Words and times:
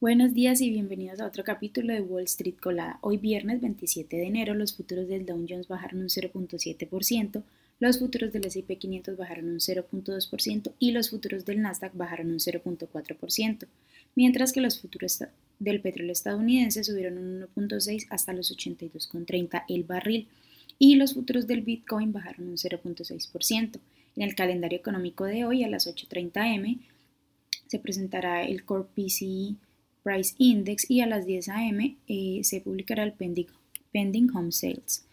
Buenos 0.00 0.32
días 0.32 0.62
y 0.62 0.70
bienvenidos 0.70 1.20
a 1.20 1.26
otro 1.26 1.44
capítulo 1.44 1.92
de 1.92 2.00
Wall 2.00 2.24
Street 2.24 2.54
Colada. 2.58 2.98
Hoy 3.02 3.18
viernes 3.18 3.60
27 3.60 4.16
de 4.16 4.26
enero 4.28 4.54
los 4.54 4.74
futuros 4.74 5.08
del 5.08 5.26
Dow 5.26 5.44
Jones 5.46 5.68
bajaron 5.68 6.00
un 6.00 6.08
0.7%, 6.08 7.42
los 7.80 7.98
futuros 7.98 8.32
del 8.32 8.46
S&P 8.46 8.76
500 8.76 9.18
bajaron 9.18 9.50
un 9.50 9.58
0.2% 9.58 10.72
y 10.78 10.92
los 10.92 11.10
futuros 11.10 11.44
del 11.44 11.60
Nasdaq 11.60 11.94
bajaron 11.94 12.30
un 12.30 12.38
0.4%, 12.38 13.66
mientras 14.14 14.52
que 14.54 14.62
los 14.62 14.80
futuros 14.80 15.22
del 15.58 15.82
petróleo 15.82 16.12
estadounidense 16.12 16.82
subieron 16.82 17.18
un 17.18 17.68
1.6 17.68 18.06
hasta 18.08 18.32
los 18.32 18.56
82.30 18.56 19.64
el 19.68 19.84
barril 19.84 20.28
y 20.78 20.94
los 20.94 21.12
futuros 21.12 21.46
del 21.46 21.60
Bitcoin 21.60 22.14
bajaron 22.14 22.48
un 22.48 22.56
0.6%. 22.56 23.78
En 24.16 24.22
el 24.22 24.34
calendario 24.34 24.78
económico 24.78 25.26
de 25.26 25.44
hoy 25.44 25.62
a 25.62 25.68
las 25.68 25.86
8.30 25.86 26.54
m 26.54 26.78
se 27.66 27.78
presentará 27.78 28.44
el 28.44 28.64
Core 28.64 28.86
PCE 28.94 29.56
Price 30.02 30.34
Index 30.38 30.90
y 30.90 31.00
a 31.00 31.06
las 31.06 31.26
10 31.26 31.48
a.m. 31.48 31.96
Eh, 32.08 32.40
se 32.42 32.60
publicará 32.60 33.04
el 33.04 33.12
pending, 33.12 34.30
Home 34.34 34.52
Sales. 34.52 35.04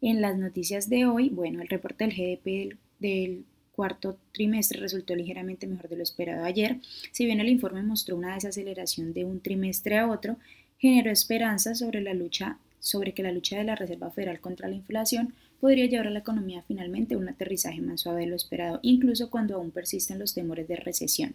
En 0.00 0.20
las 0.20 0.38
noticias 0.38 0.88
de 0.88 1.06
hoy, 1.06 1.28
bueno, 1.28 1.60
el 1.60 1.68
reporte 1.68 2.06
del 2.06 2.14
GDP 2.14 2.76
del, 2.98 3.44
cuarto 3.80 4.18
trimestre 4.32 4.78
resultó 4.78 5.14
ligeramente 5.14 5.66
mejor 5.66 5.88
de 5.88 5.96
lo 5.96 6.02
esperado 6.02 6.44
ayer. 6.44 6.80
Si 7.12 7.24
bien 7.24 7.40
el 7.40 7.48
informe 7.48 7.82
mostró 7.82 8.14
una 8.14 8.34
desaceleración 8.34 9.14
de 9.14 9.24
un 9.24 9.40
trimestre 9.40 9.96
a 9.96 10.06
otro, 10.06 10.36
generó 10.78 11.10
esperanza 11.10 11.74
sobre 11.74 12.02
la 12.02 12.12
lucha 12.12 12.58
sobre 12.78 13.14
que 13.14 13.22
la 13.22 13.32
lucha 13.32 13.56
de 13.56 13.64
la 13.64 13.76
Reserva 13.76 14.10
Federal 14.10 14.40
contra 14.40 14.68
la 14.68 14.74
inflación 14.74 15.32
podría 15.60 15.86
llevar 15.86 16.08
a 16.08 16.10
la 16.10 16.18
economía 16.18 16.62
finalmente 16.62 17.14
a 17.14 17.18
un 17.18 17.28
aterrizaje 17.28 17.80
más 17.80 18.02
suave 18.02 18.22
de 18.22 18.26
lo 18.26 18.36
esperado, 18.36 18.80
incluso 18.82 19.30
cuando 19.30 19.54
aún 19.54 19.70
persisten 19.70 20.18
los 20.18 20.34
temores 20.34 20.68
de 20.68 20.76
recesión. 20.76 21.34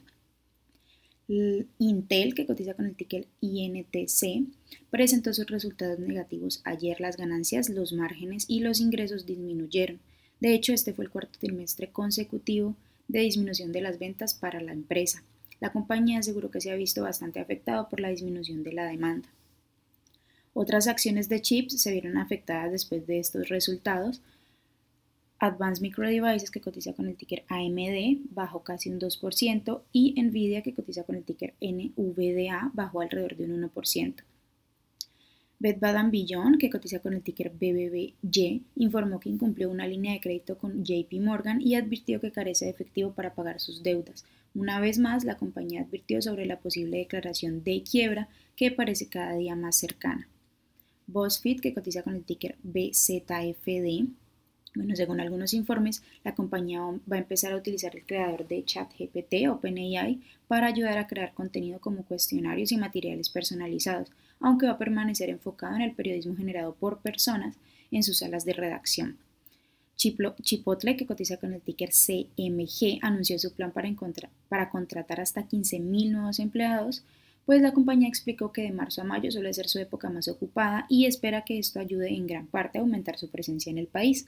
Intel, 1.27 2.35
que 2.35 2.45
cotiza 2.45 2.75
con 2.75 2.85
el 2.85 2.95
ticker 2.95 3.25
INTC, 3.41 4.45
presentó 4.91 5.33
sus 5.33 5.47
resultados 5.47 5.99
negativos 5.99 6.61
ayer. 6.63 7.01
Las 7.01 7.17
ganancias, 7.17 7.69
los 7.69 7.93
márgenes 7.93 8.45
y 8.47 8.59
los 8.59 8.79
ingresos 8.79 9.25
disminuyeron. 9.25 9.99
De 10.39 10.53
hecho, 10.53 10.73
este 10.73 10.93
fue 10.93 11.05
el 11.05 11.11
cuarto 11.11 11.39
trimestre 11.39 11.89
consecutivo 11.89 12.75
de 13.07 13.21
disminución 13.21 13.71
de 13.71 13.81
las 13.81 13.99
ventas 13.99 14.33
para 14.33 14.61
la 14.61 14.73
empresa. 14.73 15.23
La 15.59 15.71
compañía 15.71 16.19
aseguró 16.19 16.51
que 16.51 16.61
se 16.61 16.71
ha 16.71 16.75
visto 16.75 17.01
bastante 17.01 17.39
afectado 17.39 17.89
por 17.89 17.99
la 17.99 18.09
disminución 18.09 18.63
de 18.63 18.73
la 18.73 18.85
demanda. 18.85 19.27
Otras 20.53 20.87
acciones 20.87 21.27
de 21.27 21.41
chips 21.41 21.81
se 21.81 21.91
vieron 21.91 22.17
afectadas 22.17 22.71
después 22.71 23.07
de 23.07 23.19
estos 23.19 23.49
resultados, 23.49 24.21
Advanced 25.39 25.81
Micro 25.81 26.07
Devices, 26.07 26.49
que 26.49 26.61
cotiza 26.61 26.93
con 26.93 27.07
el 27.07 27.17
ticker 27.17 27.43
AMD, 27.49 28.31
bajó 28.31 28.63
casi 28.63 28.89
un 28.89 28.99
2%, 28.99 29.81
y 29.91 30.21
Nvidia, 30.21 30.61
que 30.61 30.73
cotiza 30.73 31.03
con 31.03 31.15
el 31.15 31.23
ticker 31.23 31.53
NVDA, 31.61 32.71
bajó 32.73 33.01
alrededor 33.01 33.35
de 33.35 33.45
un 33.45 33.69
1%. 33.69 34.23
Bed 35.57 35.77
Bath 35.79 36.11
Beyond, 36.11 36.57
que 36.57 36.69
cotiza 36.69 36.99
con 36.99 37.13
el 37.13 37.21
ticker 37.21 37.49
BBBY, 37.49 38.63
informó 38.75 39.19
que 39.19 39.29
incumplió 39.29 39.69
una 39.69 39.87
línea 39.87 40.13
de 40.13 40.19
crédito 40.19 40.57
con 40.57 40.83
JP 40.83 41.13
Morgan 41.21 41.61
y 41.61 41.75
advirtió 41.75 42.19
que 42.19 42.31
carece 42.31 42.65
de 42.65 42.71
efectivo 42.71 43.13
para 43.13 43.33
pagar 43.33 43.59
sus 43.59 43.81
deudas. 43.81 44.25
Una 44.53 44.79
vez 44.79 44.99
más, 44.99 45.23
la 45.23 45.37
compañía 45.37 45.81
advirtió 45.81 46.21
sobre 46.21 46.45
la 46.45 46.59
posible 46.59 46.97
declaración 46.97 47.63
de 47.63 47.83
quiebra 47.83 48.27
que 48.55 48.71
parece 48.71 49.07
cada 49.07 49.35
día 49.35 49.55
más 49.55 49.77
cercana. 49.77 50.27
BuzzFeed, 51.07 51.61
que 51.61 51.73
cotiza 51.73 52.03
con 52.03 52.15
el 52.15 52.23
ticker 52.23 52.57
BZFD, 52.63 54.07
bueno, 54.75 54.95
según 54.95 55.19
algunos 55.19 55.53
informes, 55.53 56.03
la 56.23 56.35
compañía 56.35 56.81
va 56.81 57.15
a 57.15 57.19
empezar 57.19 57.53
a 57.53 57.57
utilizar 57.57 57.95
el 57.95 58.05
creador 58.05 58.47
de 58.47 58.63
ChatGPT, 58.63 59.47
OpenAI, 59.49 60.21
para 60.47 60.67
ayudar 60.67 60.97
a 60.97 61.07
crear 61.07 61.33
contenido 61.33 61.79
como 61.79 62.03
cuestionarios 62.03 62.71
y 62.71 62.77
materiales 62.77 63.29
personalizados, 63.29 64.11
aunque 64.39 64.67
va 64.67 64.73
a 64.73 64.77
permanecer 64.77 65.29
enfocado 65.29 65.75
en 65.75 65.81
el 65.81 65.95
periodismo 65.95 66.35
generado 66.35 66.75
por 66.75 66.99
personas 66.99 67.55
en 67.91 68.03
sus 68.03 68.19
salas 68.19 68.45
de 68.45 68.53
redacción. 68.53 69.17
Chipotle, 69.95 70.97
que 70.97 71.05
cotiza 71.05 71.37
con 71.37 71.53
el 71.53 71.61
ticker 71.61 71.89
CMG, 71.91 72.99
anunció 73.01 73.39
su 73.39 73.53
plan 73.53 73.71
para, 73.71 73.89
para 74.49 74.69
contratar 74.69 75.21
hasta 75.21 75.47
15.000 75.47 76.11
nuevos 76.11 76.39
empleados, 76.39 77.03
pues 77.45 77.61
la 77.61 77.73
compañía 77.73 78.07
explicó 78.07 78.51
que 78.51 78.63
de 78.63 78.71
marzo 78.71 79.01
a 79.01 79.05
mayo 79.05 79.31
suele 79.31 79.53
ser 79.53 79.69
su 79.69 79.79
época 79.79 80.09
más 80.09 80.27
ocupada 80.27 80.85
y 80.89 81.05
espera 81.05 81.43
que 81.43 81.59
esto 81.59 81.79
ayude 81.79 82.09
en 82.09 82.27
gran 82.27 82.47
parte 82.47 82.77
a 82.77 82.81
aumentar 82.81 83.17
su 83.17 83.29
presencia 83.29 83.69
en 83.69 83.77
el 83.77 83.87
país. 83.87 84.27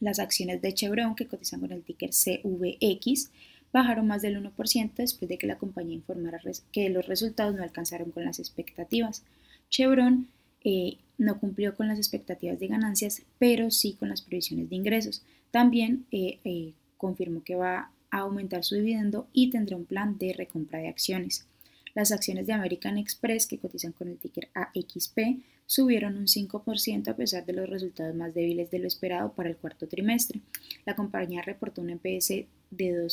Las 0.00 0.18
acciones 0.18 0.62
de 0.62 0.72
Chevron, 0.74 1.14
que 1.14 1.26
cotizan 1.26 1.60
con 1.60 1.72
el 1.72 1.82
ticker 1.82 2.10
CVX, 2.10 3.30
bajaron 3.72 4.06
más 4.06 4.22
del 4.22 4.42
1% 4.42 4.92
después 4.96 5.28
de 5.28 5.38
que 5.38 5.46
la 5.46 5.58
compañía 5.58 5.94
informara 5.94 6.40
que 6.72 6.88
los 6.88 7.06
resultados 7.06 7.54
no 7.54 7.62
alcanzaron 7.62 8.10
con 8.10 8.24
las 8.24 8.38
expectativas. 8.38 9.22
Chevron 9.68 10.28
eh, 10.64 10.96
no 11.18 11.38
cumplió 11.38 11.76
con 11.76 11.88
las 11.88 11.98
expectativas 11.98 12.58
de 12.58 12.68
ganancias, 12.68 13.22
pero 13.38 13.70
sí 13.70 13.94
con 13.94 14.08
las 14.08 14.22
previsiones 14.22 14.70
de 14.70 14.76
ingresos. 14.76 15.22
También 15.50 16.06
eh, 16.10 16.38
eh, 16.44 16.72
confirmó 16.96 17.42
que 17.44 17.54
va 17.54 17.90
a 18.10 18.18
aumentar 18.18 18.64
su 18.64 18.74
dividendo 18.76 19.28
y 19.32 19.50
tendrá 19.50 19.76
un 19.76 19.84
plan 19.84 20.18
de 20.18 20.32
recompra 20.32 20.80
de 20.80 20.88
acciones. 20.88 21.46
Las 21.94 22.12
acciones 22.12 22.46
de 22.46 22.52
American 22.52 22.98
Express, 22.98 23.46
que 23.46 23.58
cotizan 23.58 23.92
con 23.92 24.08
el 24.08 24.18
ticker 24.18 24.48
AXP, 24.54 25.40
subieron 25.70 26.16
un 26.16 26.26
5% 26.26 27.06
a 27.06 27.14
pesar 27.14 27.46
de 27.46 27.52
los 27.52 27.70
resultados 27.70 28.12
más 28.16 28.34
débiles 28.34 28.72
de 28.72 28.80
lo 28.80 28.88
esperado 28.88 29.32
para 29.34 29.48
el 29.48 29.56
cuarto 29.56 29.86
trimestre. 29.86 30.40
La 30.84 30.96
compañía 30.96 31.42
reportó 31.42 31.80
un 31.80 31.90
NPS 31.90 32.44
de 32.72 33.04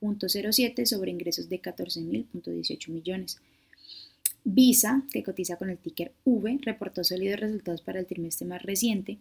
2.07 0.00 0.86
sobre 0.86 1.10
ingresos 1.10 1.48
de 1.48 1.60
14.018 1.60 2.90
millones. 2.90 3.40
Visa, 4.44 5.02
que 5.10 5.24
cotiza 5.24 5.56
con 5.56 5.68
el 5.68 5.78
ticker 5.78 6.12
V, 6.24 6.60
reportó 6.62 7.02
sólidos 7.02 7.40
resultados 7.40 7.82
para 7.82 7.98
el 7.98 8.06
trimestre 8.06 8.46
más 8.46 8.62
reciente. 8.62 9.18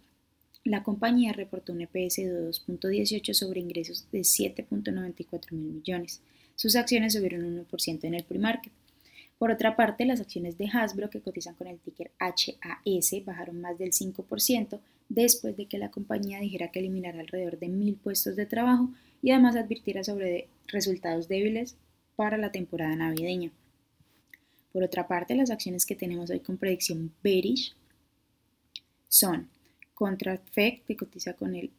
La 0.63 0.83
compañía 0.83 1.33
reportó 1.33 1.73
un 1.73 1.81
EPS 1.81 2.17
de 2.17 2.49
2.18 2.51 3.33
sobre 3.33 3.61
ingresos 3.61 4.05
de 4.11 4.19
7.94 4.19 5.53
mil 5.53 5.73
millones. 5.73 6.21
Sus 6.55 6.75
acciones 6.75 7.13
subieron 7.13 7.45
un 7.45 7.65
1% 7.65 8.03
en 8.03 8.13
el 8.13 8.23
pre-market. 8.25 8.71
Por 9.37 9.51
otra 9.51 9.75
parte, 9.75 10.05
las 10.05 10.21
acciones 10.21 10.57
de 10.57 10.69
Hasbro, 10.71 11.09
que 11.09 11.21
cotizan 11.21 11.55
con 11.55 11.67
el 11.67 11.79
ticker 11.79 12.11
HAS, 12.19 13.25
bajaron 13.25 13.59
más 13.59 13.77
del 13.77 13.91
5% 13.91 14.79
después 15.09 15.57
de 15.57 15.65
que 15.65 15.77
la 15.77 15.91
compañía 15.91 16.39
dijera 16.39 16.71
que 16.71 16.79
eliminará 16.79 17.19
alrededor 17.19 17.59
de 17.59 17.67
mil 17.67 17.95
puestos 17.95 18.35
de 18.35 18.45
trabajo 18.45 18.89
y 19.21 19.31
además 19.31 19.55
advirtiera 19.55 20.03
sobre 20.03 20.47
resultados 20.67 21.27
débiles 21.27 21.75
para 22.15 22.37
la 22.37 22.51
temporada 22.51 22.95
navideña. 22.95 23.51
Por 24.71 24.83
otra 24.83 25.07
parte, 25.07 25.35
las 25.35 25.51
acciones 25.51 25.85
que 25.85 25.95
tenemos 25.95 26.29
hoy 26.29 26.39
con 26.39 26.57
predicción 26.57 27.13
bearish 27.23 27.75
son 29.07 29.49
Contract 29.93 30.49
que 30.53 30.97
cotiza 30.97 31.33
con 31.33 31.55
el 31.55 31.71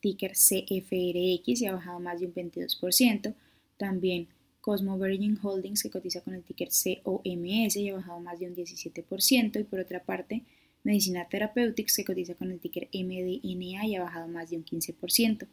ticker 0.00 0.32
CFRX 0.32 1.62
y 1.62 1.66
ha 1.66 1.72
bajado 1.72 2.00
más 2.00 2.20
de 2.20 2.26
un 2.26 2.34
22%, 2.34 3.34
también 3.76 4.26
Cosmo 4.64 4.98
Virgin 4.98 5.38
Holdings, 5.42 5.82
que 5.82 5.90
cotiza 5.90 6.22
con 6.22 6.32
el 6.32 6.42
ticker 6.42 6.70
COMS 7.02 7.76
y 7.76 7.90
ha 7.90 7.96
bajado 7.96 8.18
más 8.20 8.40
de 8.40 8.46
un 8.46 8.56
17%, 8.56 9.60
y 9.60 9.64
por 9.64 9.78
otra 9.78 10.02
parte, 10.02 10.40
Medicina 10.84 11.28
Therapeutics, 11.28 11.96
que 11.96 12.04
cotiza 12.06 12.34
con 12.34 12.50
el 12.50 12.58
ticker 12.60 12.88
MDNA 12.94 13.86
y 13.86 13.96
ha 13.96 14.02
bajado 14.02 14.26
más 14.26 14.48
de 14.48 14.56
un 14.56 14.64
15%. 14.64 15.46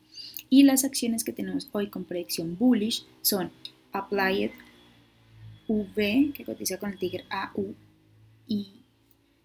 Y 0.49 0.63
las 0.63 0.85
acciones 0.85 1.25
que 1.25 1.33
tenemos 1.33 1.67
hoy 1.73 1.89
con 1.89 2.05
predicción 2.05 2.57
bullish 2.57 3.05
son 3.21 3.51
Applied 3.91 4.51
V, 5.67 6.31
que 6.33 6.45
cotiza 6.45 6.77
con 6.77 6.91
el 6.91 6.97
ticker 6.97 7.25
AUI 7.29 7.75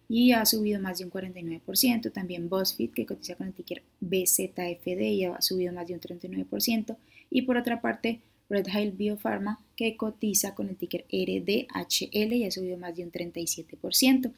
y 0.09 0.31
ha 0.31 0.47
subido 0.47 0.81
más 0.81 0.99
de 0.99 1.07
un 1.07 1.11
49%. 1.11 2.13
También 2.13 2.49
BuzzFeed, 2.49 2.93
que 2.93 3.05
cotiza 3.05 3.35
con 3.35 3.49
el 3.49 3.53
ticker 3.53 3.83
BZFD 3.99 5.01
y 5.01 5.25
ha 5.25 5.41
subido 5.41 5.73
más 5.73 5.89
de 5.89 5.95
un 5.95 6.01
39%. 6.01 6.97
Y 7.31 7.43
por 7.43 7.57
otra 7.57 7.81
parte, 7.81 8.21
Red 8.49 8.67
Hill 8.69 8.93
Biopharma, 8.93 9.61
que 9.77 9.97
cotiza 9.97 10.55
con 10.55 10.69
el 10.69 10.77
ticker 10.77 11.05
RDHL 11.11 12.33
y 12.33 12.45
ha 12.45 12.51
subido 12.51 12.79
más 12.79 12.97
de 12.97 13.05
un 13.05 13.13
37%. 13.13 14.33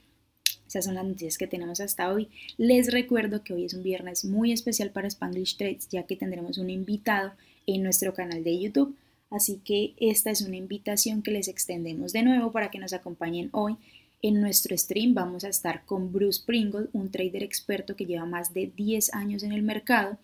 Esas 0.67 0.85
son 0.85 0.95
las 0.95 1.05
noticias 1.05 1.39
que 1.39 1.47
tenemos 1.47 1.81
hasta 1.81 2.13
hoy. 2.13 2.29
Les 2.59 2.93
recuerdo 2.93 3.43
que 3.43 3.55
hoy 3.55 3.65
es 3.65 3.75
un 3.75 3.83
viernes 3.83 4.25
muy 4.25 4.53
especial 4.53 4.91
para 4.91 5.09
Spanglish 5.09 5.57
Trades, 5.57 5.89
ya 5.89 6.03
que 6.03 6.17
tendremos 6.17 6.59
un 6.59 6.69
invitado 6.69 7.33
en 7.67 7.83
nuestro 7.83 8.13
canal 8.13 8.45
de 8.45 8.61
YouTube. 8.61 8.95
Así 9.31 9.61
que 9.65 9.95
esta 9.99 10.31
es 10.31 10.43
una 10.43 10.57
invitación 10.57 11.23
que 11.23 11.31
les 11.31 11.49
extendemos 11.49 12.13
de 12.13 12.23
nuevo 12.23 12.53
para 12.53 12.71
que 12.71 12.79
nos 12.79 12.93
acompañen 12.93 13.49
hoy. 13.53 13.77
En 14.21 14.41
nuestro 14.41 14.77
stream 14.77 15.15
vamos 15.15 15.45
a 15.45 15.49
estar 15.49 15.85
con 15.85 16.13
Bruce 16.13 16.43
Pringle, 16.45 16.89
un 16.93 17.11
trader 17.11 17.43
experto 17.43 17.95
que 17.95 18.05
lleva 18.05 18.27
más 18.27 18.53
de 18.53 18.73
10 18.75 19.15
años 19.15 19.43
en 19.43 19.53
el 19.53 19.63
mercado 19.63 20.19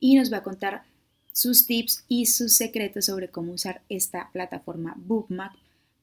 y 0.00 0.16
nos 0.16 0.32
va 0.32 0.38
a 0.38 0.42
contar 0.42 0.82
sus 1.36 1.66
tips 1.66 2.02
y 2.08 2.24
sus 2.24 2.54
secretos 2.54 3.04
sobre 3.04 3.28
cómo 3.28 3.52
usar 3.52 3.82
esta 3.90 4.30
plataforma 4.32 4.94
Bookmap 4.96 5.52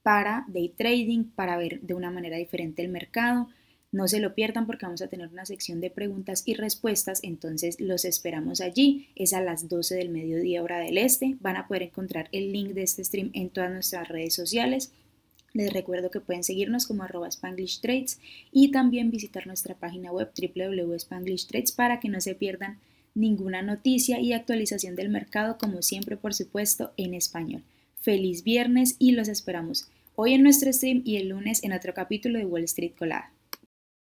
para 0.04 0.46
day 0.48 0.70
trading, 0.70 1.24
para 1.24 1.58
ver 1.58 1.82
de 1.82 1.96
una 1.96 2.12
manera 2.12 2.38
diferente 2.38 2.84
el 2.84 2.90
mercado. 2.90 3.50
No 3.92 4.08
se 4.08 4.20
lo 4.20 4.36
pierdan 4.36 4.68
porque 4.68 4.86
vamos 4.86 5.02
a 5.02 5.08
tener 5.08 5.30
una 5.30 5.48
sección 5.48 5.82
de 5.82 5.90
preguntas 5.90 6.44
y 6.46 6.54
respuestas, 6.54 7.20
entonces 7.24 7.82
los 7.82 8.06
esperamos 8.06 8.62
allí. 8.62 9.08
Es 9.16 9.34
a 9.34 9.42
las 9.42 9.68
12 9.70 9.96
del 9.96 10.10
mediodía 10.10 10.62
hora 10.62 10.78
del 10.78 11.00
este. 11.00 11.36
Van 11.40 11.56
a 11.56 11.68
poder 11.68 11.82
encontrar 11.82 12.30
el 12.32 12.54
link 12.54 12.74
de 12.74 12.84
este 12.84 13.04
stream 13.04 13.32
en 13.34 13.50
todas 13.50 13.72
nuestras 13.72 14.10
redes 14.10 14.36
sociales. 14.36 14.92
Les 15.54 15.74
recuerdo 15.74 16.12
que 16.12 16.20
pueden 16.20 16.44
seguirnos 16.44 16.86
como 16.86 17.02
arroba 17.02 17.28
Spanglish 17.28 17.82
Trades 17.82 18.20
y 18.52 18.70
también 18.70 19.10
visitar 19.10 19.48
nuestra 19.48 19.74
página 19.74 20.12
web 20.12 20.30
www.spanglishtrades 20.38 21.72
para 21.72 22.00
que 22.00 22.10
no 22.10 22.22
se 22.22 22.36
pierdan 22.36 22.78
ninguna 23.16 23.62
noticia 23.62 24.20
y 24.20 24.34
actualización 24.34 24.96
del 24.96 25.10
mercado, 25.10 25.58
como 25.58 25.82
siempre, 25.82 26.18
por 26.18 26.34
supuesto, 26.34 26.92
en 26.98 27.14
español. 27.14 27.64
Feliz 28.02 28.44
viernes 28.44 28.96
y 29.00 29.12
los 29.12 29.28
esperamos 29.28 29.88
hoy 30.16 30.34
en 30.34 30.44
nuestro 30.44 30.72
stream 30.72 31.02
y 31.06 31.18
el 31.18 31.30
lunes 31.30 31.64
en 31.64 31.74
otro 31.74 31.94
capítulo 31.94 32.38
de 32.40 32.46
Wall 32.46 32.64
Street 32.64 32.94
Colada. 32.98 33.33